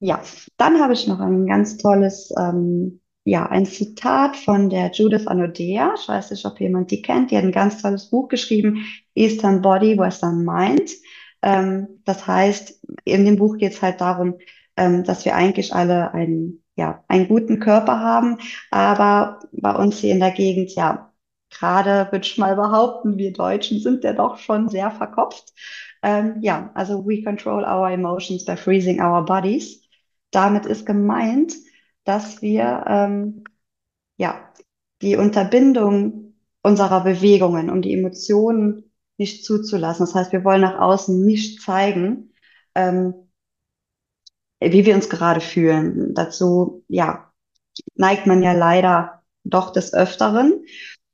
Ja, 0.00 0.20
dann 0.58 0.78
habe 0.80 0.92
ich 0.92 1.06
noch 1.06 1.20
ein 1.20 1.46
ganz 1.46 1.78
tolles, 1.78 2.32
ähm, 2.38 3.00
ja, 3.24 3.46
ein 3.46 3.64
Zitat 3.64 4.36
von 4.36 4.68
der 4.68 4.90
Judith 4.92 5.26
Anodea. 5.26 5.94
Ich 5.96 6.08
weiß 6.08 6.32
nicht, 6.32 6.44
ob 6.44 6.60
jemand 6.60 6.90
die 6.90 7.00
kennt. 7.02 7.30
Die 7.30 7.36
hat 7.36 7.44
ein 7.44 7.52
ganz 7.52 7.80
tolles 7.80 8.10
Buch 8.10 8.28
geschrieben, 8.28 8.84
Eastern 9.14 9.62
Body, 9.62 9.96
Western 9.96 10.44
Mind. 10.44 10.90
Ähm, 11.40 12.02
das 12.04 12.26
heißt, 12.26 12.80
in 13.04 13.24
dem 13.24 13.36
Buch 13.36 13.56
geht 13.56 13.72
es 13.72 13.82
halt 13.82 14.00
darum, 14.02 14.38
ähm, 14.76 15.04
dass 15.04 15.24
wir 15.24 15.34
eigentlich 15.34 15.72
alle 15.74 16.12
einen, 16.12 16.62
ja, 16.76 17.04
einen 17.08 17.28
guten 17.28 17.58
Körper 17.60 18.00
haben, 18.00 18.38
aber 18.70 19.40
bei 19.52 19.74
uns 19.74 19.98
hier 19.98 20.12
in 20.12 20.20
der 20.20 20.32
Gegend, 20.32 20.74
ja, 20.74 21.11
gerade 21.52 22.10
würde 22.10 22.26
ich 22.26 22.38
mal 22.38 22.56
behaupten, 22.56 23.18
wir 23.18 23.32
Deutschen 23.32 23.80
sind 23.80 24.04
ja 24.04 24.12
doch 24.12 24.38
schon 24.38 24.68
sehr 24.68 24.90
verkopft. 24.90 25.52
Ähm, 26.02 26.38
ja, 26.40 26.70
also 26.74 27.06
we 27.06 27.22
control 27.22 27.64
our 27.64 27.90
emotions 27.90 28.44
by 28.44 28.56
freezing 28.56 29.00
our 29.00 29.24
bodies. 29.24 29.82
Damit 30.30 30.66
ist 30.66 30.86
gemeint, 30.86 31.54
dass 32.04 32.42
wir 32.42 32.84
ähm, 32.88 33.44
ja 34.16 34.52
die 35.02 35.16
Unterbindung 35.16 36.34
unserer 36.62 37.04
Bewegungen, 37.04 37.70
um 37.70 37.82
die 37.82 37.94
Emotionen 37.94 38.90
nicht 39.18 39.44
zuzulassen. 39.44 40.06
Das 40.06 40.14
heißt, 40.14 40.32
wir 40.32 40.44
wollen 40.44 40.62
nach 40.62 40.78
außen 40.78 41.24
nicht 41.24 41.60
zeigen, 41.60 42.32
ähm, 42.74 43.14
wie 44.60 44.86
wir 44.86 44.94
uns 44.94 45.08
gerade 45.08 45.40
fühlen. 45.40 46.14
Dazu, 46.14 46.84
ja, 46.88 47.32
neigt 47.94 48.26
man 48.26 48.42
ja 48.42 48.52
leider 48.52 49.22
doch 49.44 49.72
des 49.72 49.92
Öfteren. 49.92 50.64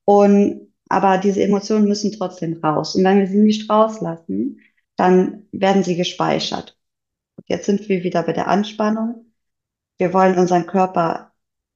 Und, 0.09 0.73
aber 0.89 1.19
diese 1.19 1.43
Emotionen 1.43 1.87
müssen 1.87 2.13
trotzdem 2.13 2.61
raus. 2.65 2.95
Und 2.95 3.05
wenn 3.05 3.19
wir 3.19 3.27
sie 3.27 3.43
nicht 3.43 3.69
rauslassen, 3.69 4.59
dann 4.97 5.47
werden 5.53 5.83
sie 5.83 5.97
gespeichert. 5.97 6.79
Jetzt 7.45 7.67
sind 7.67 7.91
wir 7.91 8.03
wieder 8.03 8.23
bei 8.23 8.33
der 8.33 8.49
Anspannung. 8.49 9.27
Wir 9.99 10.15
wollen 10.15 10.39
unseren 10.39 10.67
Körper 10.67 11.33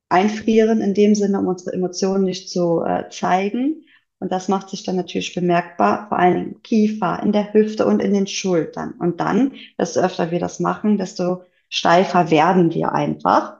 einfrieren, 0.08 0.80
in 0.80 0.94
dem 0.94 1.14
Sinne, 1.14 1.40
um 1.40 1.46
unsere 1.46 1.76
Emotionen 1.76 2.24
nicht 2.24 2.48
zu 2.48 2.82
äh, 2.82 3.10
zeigen. 3.10 3.84
Und 4.18 4.32
das 4.32 4.48
macht 4.48 4.70
sich 4.70 4.82
dann 4.82 4.96
natürlich 4.96 5.34
bemerkbar, 5.34 6.08
vor 6.08 6.18
allen 6.18 6.34
Dingen 6.34 6.52
im 6.52 6.62
Kiefer, 6.62 7.22
in 7.22 7.32
der 7.32 7.52
Hüfte 7.52 7.84
und 7.84 8.00
in 8.00 8.14
den 8.14 8.26
Schultern. 8.26 8.94
Und 8.98 9.20
dann, 9.20 9.52
desto 9.78 10.00
öfter 10.00 10.30
wir 10.30 10.40
das 10.40 10.58
machen, 10.58 10.96
desto 10.96 11.42
steifer 11.68 12.30
werden 12.30 12.72
wir 12.72 12.92
einfach. 12.92 13.58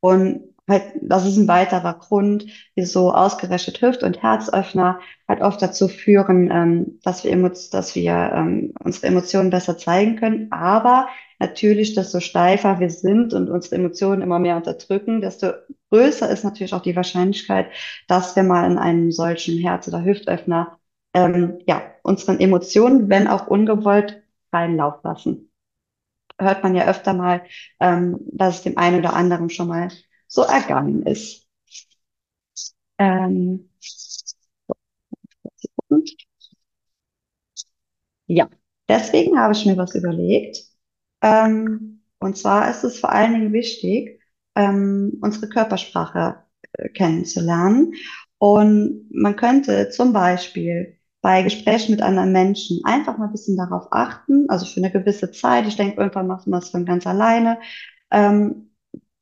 Und 0.00 0.55
halt, 0.68 0.82
das 1.00 1.24
ist 1.26 1.36
ein 1.36 1.48
weiterer 1.48 1.94
Grund, 1.94 2.46
wieso 2.74 3.12
ausgerechnet 3.14 3.80
Hüft- 3.80 4.02
und 4.02 4.22
Herzöffner 4.22 5.00
halt 5.28 5.40
oft 5.42 5.62
dazu 5.62 5.88
führen, 5.88 6.50
ähm, 6.50 6.98
dass 7.04 7.24
wir, 7.24 7.36
dass 7.70 7.94
wir 7.94 8.12
ähm, 8.34 8.72
unsere 8.82 9.06
Emotionen 9.06 9.50
besser 9.50 9.78
zeigen 9.78 10.16
können. 10.16 10.50
Aber 10.52 11.08
natürlich, 11.38 11.94
desto 11.94 12.20
steifer 12.20 12.80
wir 12.80 12.90
sind 12.90 13.34
und 13.34 13.48
unsere 13.50 13.76
Emotionen 13.76 14.22
immer 14.22 14.38
mehr 14.38 14.56
unterdrücken, 14.56 15.20
desto 15.20 15.52
größer 15.90 16.30
ist 16.30 16.44
natürlich 16.44 16.74
auch 16.74 16.82
die 16.82 16.96
Wahrscheinlichkeit, 16.96 17.66
dass 18.08 18.34
wir 18.36 18.42
mal 18.42 18.70
in 18.70 18.78
einem 18.78 19.12
solchen 19.12 19.58
Herz- 19.58 19.88
oder 19.88 20.04
Hüftöffner 20.04 20.78
ähm, 21.14 21.58
ja, 21.66 21.82
unseren 22.02 22.40
Emotionen, 22.40 23.08
wenn 23.08 23.28
auch 23.28 23.46
ungewollt, 23.46 24.22
freien 24.50 24.76
Lauf 24.76 25.02
lassen. 25.02 25.50
Hört 26.38 26.62
man 26.62 26.74
ja 26.74 26.86
öfter 26.86 27.14
mal, 27.14 27.42
ähm, 27.80 28.18
dass 28.32 28.56
es 28.56 28.62
dem 28.62 28.78
einen 28.78 28.98
oder 29.00 29.14
anderen 29.14 29.50
schon 29.50 29.68
mal 29.68 29.88
so 30.36 30.42
ergangen 30.44 31.02
ist. 31.04 31.48
Ähm, 32.98 33.68
ja, 38.26 38.48
deswegen 38.88 39.38
habe 39.38 39.52
ich 39.54 39.66
mir 39.66 39.76
was 39.76 39.94
überlegt. 39.94 40.58
Ähm, 41.22 42.02
und 42.18 42.36
zwar 42.36 42.70
ist 42.70 42.84
es 42.84 42.98
vor 43.00 43.10
allen 43.12 43.34
Dingen 43.34 43.52
wichtig, 43.52 44.20
ähm, 44.54 45.18
unsere 45.22 45.48
Körpersprache 45.48 46.42
äh, 46.72 46.88
kennenzulernen. 46.90 47.92
Und 48.38 49.08
man 49.12 49.36
könnte 49.36 49.90
zum 49.90 50.12
Beispiel 50.12 50.98
bei 51.22 51.42
Gesprächen 51.42 51.92
mit 51.92 52.02
anderen 52.02 52.32
Menschen 52.32 52.80
einfach 52.84 53.18
mal 53.18 53.26
ein 53.26 53.32
bisschen 53.32 53.56
darauf 53.56 53.88
achten, 53.90 54.48
also 54.48 54.66
für 54.66 54.80
eine 54.80 54.92
gewisse 54.92 55.32
Zeit, 55.32 55.66
ich 55.66 55.76
denke, 55.76 56.00
irgendwann 56.00 56.26
macht 56.28 56.46
man 56.46 56.60
das 56.60 56.70
von 56.70 56.84
ganz 56.84 57.06
alleine, 57.06 57.58
ähm, 58.10 58.65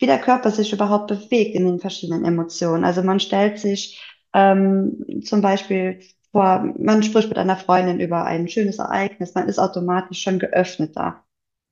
wie 0.05 0.07
der 0.07 0.19
Körper 0.19 0.51
sich 0.51 0.71
überhaupt 0.71 1.07
bewegt 1.07 1.55
in 1.55 1.65
den 1.65 1.79
verschiedenen 1.81 2.27
Emotionen. 2.27 2.85
Also 2.85 3.03
man 3.03 3.21
stellt 3.21 3.59
sich 3.59 4.03
ähm, 4.35 5.23
zum 5.25 5.41
Beispiel 5.41 6.01
vor, 6.31 6.75
man 6.79 7.03
spricht 7.03 7.31
mit 7.31 7.39
einer 7.39 7.57
Freundin 7.57 8.01
über 8.01 8.27
ein 8.27 8.47
schönes 8.47 8.79
Ereignis, 8.79 9.35
man 9.35 9.49
ist 9.49 9.59
automatisch 9.59 10.21
schon 10.21 10.39
geöffneter. 10.39 11.25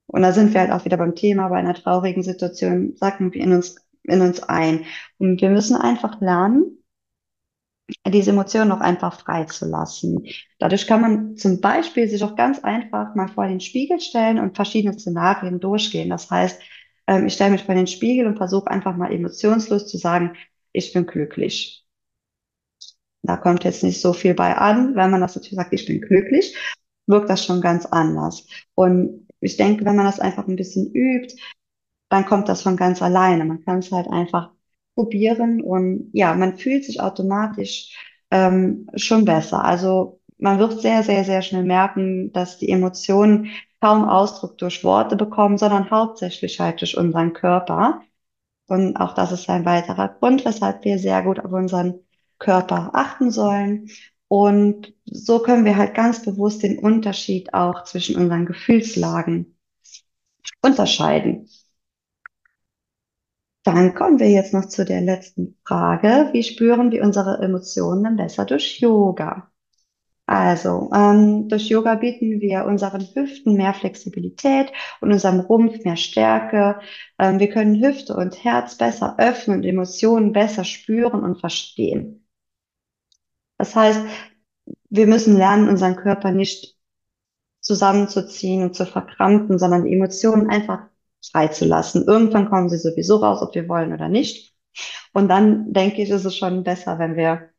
Und 0.06 0.22
da 0.22 0.32
sind 0.32 0.54
wir 0.54 0.62
halt 0.62 0.70
auch 0.70 0.86
wieder 0.86 0.96
beim 0.96 1.14
Thema, 1.14 1.48
bei 1.48 1.58
einer 1.58 1.74
traurigen 1.74 2.22
Situation 2.22 2.94
sacken 2.96 3.34
wir 3.34 3.42
in 3.42 3.52
uns, 3.52 3.76
in 4.04 4.22
uns 4.22 4.42
ein. 4.42 4.86
Und 5.18 5.42
wir 5.42 5.50
müssen 5.50 5.76
einfach 5.76 6.18
lernen, 6.22 6.78
diese 8.08 8.30
Emotionen 8.30 8.72
auch 8.72 8.80
einfach 8.80 9.20
freizulassen. 9.20 10.24
Dadurch 10.58 10.86
kann 10.86 11.02
man 11.02 11.36
zum 11.36 11.60
Beispiel 11.60 12.08
sich 12.08 12.24
auch 12.24 12.34
ganz 12.34 12.60
einfach 12.60 13.14
mal 13.14 13.28
vor 13.28 13.46
den 13.46 13.60
Spiegel 13.60 14.00
stellen 14.00 14.38
und 14.38 14.56
verschiedene 14.56 14.98
Szenarien 14.98 15.60
durchgehen. 15.60 16.08
Das 16.08 16.30
heißt, 16.30 16.62
ähm, 17.12 17.26
ich 17.26 17.34
stelle 17.34 17.50
mich 17.52 17.64
vor 17.64 17.74
den 17.74 17.86
Spiegel 17.86 18.26
und 18.26 18.36
versuche 18.36 18.70
einfach 18.70 18.96
mal 18.96 19.12
emotionslos 19.12 19.86
zu 19.88 19.98
sagen, 19.98 20.34
ich 20.72 20.92
bin 20.92 21.06
glücklich. 21.06 21.84
Da 23.22 23.36
kommt 23.36 23.64
jetzt 23.64 23.82
nicht 23.84 24.00
so 24.00 24.12
viel 24.12 24.34
bei 24.34 24.56
an. 24.56 24.96
Wenn 24.96 25.10
man 25.10 25.20
das 25.20 25.36
natürlich 25.36 25.56
sagt, 25.56 25.72
ich 25.72 25.86
bin 25.86 26.00
glücklich, 26.00 26.56
wirkt 27.06 27.30
das 27.30 27.44
schon 27.44 27.60
ganz 27.60 27.86
anders. 27.86 28.46
Und 28.74 29.28
ich 29.40 29.56
denke, 29.56 29.84
wenn 29.84 29.96
man 29.96 30.06
das 30.06 30.20
einfach 30.20 30.48
ein 30.48 30.56
bisschen 30.56 30.92
übt, 30.92 31.36
dann 32.08 32.26
kommt 32.26 32.48
das 32.48 32.62
von 32.62 32.76
ganz 32.76 33.02
alleine. 33.02 33.44
Man 33.44 33.64
kann 33.64 33.78
es 33.80 33.92
halt 33.92 34.08
einfach 34.08 34.50
probieren 34.94 35.62
und 35.62 36.10
ja, 36.12 36.34
man 36.34 36.56
fühlt 36.58 36.84
sich 36.84 37.00
automatisch 37.00 37.96
ähm, 38.30 38.88
schon 38.96 39.24
besser. 39.24 39.64
Also 39.64 40.20
man 40.38 40.58
wird 40.58 40.80
sehr, 40.80 41.02
sehr, 41.02 41.24
sehr 41.24 41.42
schnell 41.42 41.64
merken, 41.64 42.32
dass 42.32 42.58
die 42.58 42.70
Emotionen 42.70 43.50
kaum 43.80 44.08
Ausdruck 44.08 44.58
durch 44.58 44.84
Worte 44.84 45.16
bekommen, 45.16 45.58
sondern 45.58 45.90
hauptsächlich 45.90 46.60
halt 46.60 46.80
durch 46.80 46.96
unseren 46.96 47.32
Körper. 47.32 48.02
Und 48.68 48.96
auch 48.96 49.14
das 49.14 49.32
ist 49.32 49.48
ein 49.50 49.64
weiterer 49.64 50.08
Grund, 50.08 50.44
weshalb 50.44 50.84
wir 50.84 50.98
sehr 50.98 51.22
gut 51.22 51.40
auf 51.40 51.52
unseren 51.52 52.00
Körper 52.38 52.90
achten 52.94 53.30
sollen. 53.30 53.88
Und 54.28 54.94
so 55.04 55.40
können 55.40 55.64
wir 55.64 55.76
halt 55.76 55.94
ganz 55.94 56.24
bewusst 56.24 56.62
den 56.62 56.78
Unterschied 56.78 57.54
auch 57.54 57.84
zwischen 57.84 58.16
unseren 58.16 58.46
Gefühlslagen 58.46 59.56
unterscheiden. 60.62 61.48
Dann 63.64 63.94
kommen 63.94 64.18
wir 64.18 64.30
jetzt 64.30 64.52
noch 64.54 64.66
zu 64.66 64.84
der 64.84 65.00
letzten 65.00 65.58
Frage. 65.64 66.30
Wie 66.32 66.42
spüren 66.42 66.90
wir 66.90 67.02
unsere 67.02 67.38
Emotionen 67.42 68.16
besser 68.16 68.44
durch 68.44 68.80
Yoga? 68.80 69.51
Also, 70.26 70.90
ähm, 70.94 71.48
durch 71.48 71.68
Yoga 71.68 71.96
bieten 71.96 72.40
wir 72.40 72.64
unseren 72.64 73.02
Hüften 73.14 73.54
mehr 73.54 73.74
Flexibilität 73.74 74.72
und 75.00 75.12
unserem 75.12 75.40
Rumpf 75.40 75.84
mehr 75.84 75.96
Stärke. 75.96 76.80
Ähm, 77.18 77.38
wir 77.38 77.50
können 77.50 77.82
Hüfte 77.82 78.14
und 78.16 78.42
Herz 78.44 78.76
besser 78.76 79.16
öffnen 79.18 79.58
und 79.58 79.64
Emotionen 79.64 80.32
besser 80.32 80.64
spüren 80.64 81.22
und 81.22 81.40
verstehen. 81.40 82.26
Das 83.58 83.76
heißt, 83.76 84.00
wir 84.90 85.06
müssen 85.06 85.36
lernen, 85.36 85.68
unseren 85.68 85.96
Körper 85.96 86.32
nicht 86.32 86.76
zusammenzuziehen 87.60 88.64
und 88.64 88.74
zu 88.76 88.86
verkrampfen, 88.86 89.58
sondern 89.58 89.84
die 89.84 89.94
Emotionen 89.94 90.50
einfach 90.50 90.88
freizulassen. 91.32 92.04
Irgendwann 92.06 92.50
kommen 92.50 92.68
sie 92.68 92.78
sowieso 92.78 93.16
raus, 93.18 93.42
ob 93.42 93.54
wir 93.54 93.68
wollen 93.68 93.92
oder 93.94 94.08
nicht. 94.08 94.54
Und 95.14 95.28
dann 95.28 95.72
denke 95.72 96.02
ich, 96.02 96.10
ist 96.10 96.24
es 96.26 96.36
schon 96.36 96.64
besser, 96.64 96.98
wenn 96.98 97.16
wir, 97.16 97.50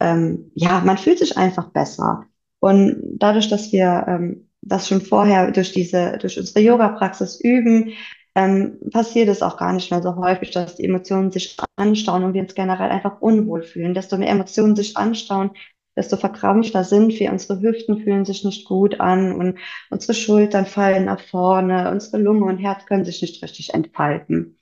ähm, 0.00 0.50
ja, 0.54 0.80
man 0.84 0.98
fühlt 0.98 1.18
sich 1.18 1.36
einfach 1.36 1.70
besser. 1.70 2.24
Und 2.60 2.96
dadurch, 3.18 3.48
dass 3.48 3.72
wir 3.72 4.04
ähm, 4.08 4.48
das 4.62 4.88
schon 4.88 5.00
vorher 5.00 5.50
durch 5.52 5.72
diese, 5.72 6.18
durch 6.18 6.38
unsere 6.38 6.60
Yoga-Praxis 6.60 7.40
üben, 7.40 7.92
ähm, 8.34 8.78
passiert 8.90 9.28
es 9.28 9.42
auch 9.42 9.56
gar 9.56 9.72
nicht 9.72 9.90
mehr 9.90 10.02
so 10.02 10.16
häufig, 10.16 10.50
dass 10.50 10.76
die 10.76 10.84
Emotionen 10.84 11.30
sich 11.32 11.56
anstauen 11.76 12.24
und 12.24 12.34
wir 12.34 12.42
uns 12.42 12.54
generell 12.54 12.90
einfach 12.90 13.20
unwohl 13.20 13.62
fühlen. 13.62 13.94
Desto 13.94 14.18
mehr 14.18 14.28
Emotionen 14.28 14.76
sich 14.76 14.96
anstauen, 14.96 15.52
desto 15.96 16.18
verkrampfter 16.18 16.84
sind 16.84 17.18
wir. 17.18 17.32
Unsere 17.32 17.60
Hüften 17.62 17.98
fühlen 18.02 18.26
sich 18.26 18.44
nicht 18.44 18.66
gut 18.66 19.00
an 19.00 19.32
und 19.32 19.58
unsere 19.90 20.12
Schultern 20.12 20.66
fallen 20.66 21.06
nach 21.06 21.20
vorne, 21.20 21.90
unsere 21.90 22.18
Lunge 22.18 22.44
und 22.44 22.58
Herz 22.58 22.84
können 22.84 23.06
sich 23.06 23.22
nicht 23.22 23.42
richtig 23.42 23.72
entfalten. 23.72 24.58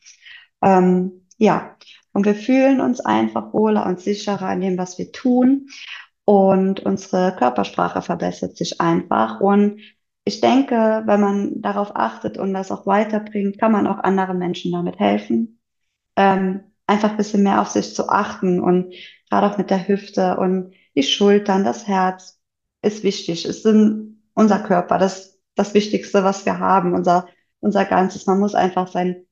Ähm, 0.62 1.26
ja, 1.36 1.73
und 2.14 2.24
wir 2.24 2.34
fühlen 2.34 2.80
uns 2.80 3.00
einfach 3.00 3.52
wohler 3.52 3.84
und 3.84 4.00
sicherer 4.00 4.52
in 4.54 4.62
dem, 4.62 4.78
was 4.78 4.98
wir 4.98 5.12
tun. 5.12 5.68
Und 6.24 6.80
unsere 6.80 7.36
Körpersprache 7.36 8.00
verbessert 8.00 8.56
sich 8.56 8.80
einfach. 8.80 9.40
Und 9.40 9.80
ich 10.24 10.40
denke, 10.40 11.02
wenn 11.04 11.20
man 11.20 11.60
darauf 11.60 11.94
achtet 11.94 12.38
und 12.38 12.54
das 12.54 12.72
auch 12.72 12.86
weiterbringt, 12.86 13.58
kann 13.58 13.72
man 13.72 13.86
auch 13.86 13.98
anderen 13.98 14.38
Menschen 14.38 14.72
damit 14.72 14.98
helfen. 14.98 15.60
Ähm, 16.16 16.62
einfach 16.86 17.10
ein 17.10 17.16
bisschen 17.18 17.42
mehr 17.42 17.60
auf 17.60 17.68
sich 17.68 17.94
zu 17.94 18.08
achten 18.08 18.60
und 18.60 18.94
gerade 19.28 19.46
auch 19.46 19.58
mit 19.58 19.68
der 19.68 19.86
Hüfte 19.86 20.38
und 20.38 20.72
die 20.94 21.02
Schultern, 21.02 21.64
das 21.64 21.86
Herz 21.86 22.40
ist 22.80 23.02
wichtig. 23.02 23.44
Es 23.44 23.62
sind 23.62 24.22
unser 24.34 24.60
Körper, 24.60 24.98
das 24.98 25.34
das 25.54 25.74
Wichtigste, 25.74 26.24
was 26.24 26.44
wir 26.46 26.58
haben, 26.58 26.94
unser, 26.94 27.28
unser 27.60 27.84
Ganzes. 27.84 28.26
Man 28.26 28.40
muss 28.40 28.54
einfach 28.54 28.88
sein, 28.88 29.26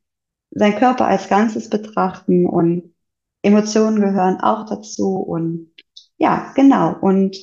sein 0.55 0.77
Körper 0.77 1.07
als 1.07 1.29
Ganzes 1.29 1.71
betrachten 1.71 2.47
und 2.47 2.95
Emotionen 3.43 4.01
gehören 4.01 4.41
auch 4.41 4.67
dazu 4.69 5.17
und 5.17 5.73
ja, 6.19 6.53
genau. 6.55 6.95
Und 7.01 7.37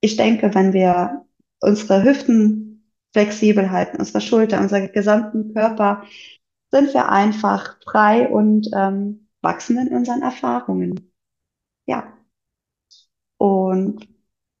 ich 0.00 0.16
denke, 0.16 0.54
wenn 0.54 0.72
wir 0.72 1.24
unsere 1.60 2.02
Hüften 2.04 2.92
flexibel 3.12 3.70
halten, 3.70 3.98
unsere 3.98 4.20
Schulter, 4.20 4.60
unseren 4.60 4.92
gesamten 4.92 5.54
Körper, 5.54 6.04
sind 6.70 6.92
wir 6.92 7.08
einfach 7.08 7.78
frei 7.84 8.28
und 8.28 8.68
ähm, 8.74 9.28
wachsen 9.40 9.78
in 9.78 9.94
unseren 9.96 10.22
Erfahrungen. 10.22 11.12
Ja. 11.86 12.12
Und 13.38 14.06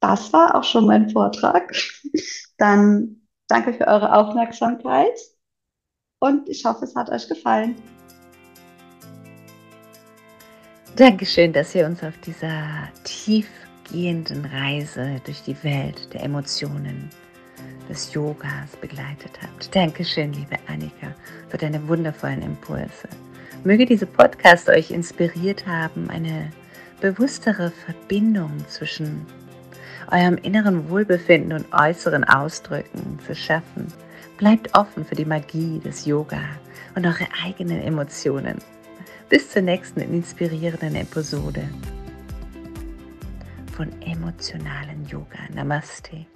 das 0.00 0.32
war 0.32 0.54
auch 0.54 0.64
schon 0.64 0.86
mein 0.86 1.10
Vortrag. 1.10 1.74
Dann 2.58 3.28
danke 3.48 3.74
für 3.74 3.86
eure 3.86 4.14
Aufmerksamkeit 4.14 5.18
und 6.20 6.48
ich 6.48 6.64
hoffe, 6.64 6.84
es 6.84 6.94
hat 6.94 7.10
euch 7.10 7.28
gefallen. 7.28 7.76
Dankeschön, 10.96 11.52
dass 11.52 11.74
ihr 11.74 11.86
uns 11.86 12.02
auf 12.02 12.18
dieser 12.18 12.88
tiefgehenden 13.04 14.44
Reise 14.46 15.20
durch 15.24 15.42
die 15.42 15.62
Welt 15.62 16.12
der 16.12 16.24
Emotionen, 16.24 17.10
des 17.88 18.12
Yogas 18.12 18.76
begleitet 18.80 19.32
habt. 19.42 19.74
Dankeschön, 19.74 20.32
liebe 20.34 20.56
Annika, 20.66 21.14
für 21.48 21.56
deine 21.56 21.86
wundervollen 21.88 22.42
Impulse. 22.42 23.08
Möge 23.64 23.86
diese 23.86 24.06
Podcast 24.06 24.68
euch 24.68 24.90
inspiriert 24.90 25.66
haben, 25.66 26.10
eine 26.10 26.52
bewusstere 27.00 27.70
Verbindung 27.70 28.50
zwischen 28.68 29.24
eurem 30.10 30.36
inneren 30.38 30.90
Wohlbefinden 30.90 31.52
und 31.52 31.72
äußeren 31.72 32.24
Ausdrücken 32.24 33.18
zu 33.26 33.34
schaffen. 33.34 33.86
Bleibt 34.38 34.72
offen 34.78 35.04
für 35.04 35.16
die 35.16 35.24
Magie 35.24 35.80
des 35.80 36.06
Yoga 36.06 36.40
und 36.94 37.04
eure 37.04 37.26
eigenen 37.44 37.82
Emotionen. 37.82 38.58
Bis 39.28 39.50
zur 39.50 39.62
nächsten 39.62 40.00
inspirierenden 40.00 40.94
Episode 40.94 41.68
von 43.72 43.90
emotionalen 44.00 45.04
Yoga. 45.06 45.40
Namaste. 45.52 46.26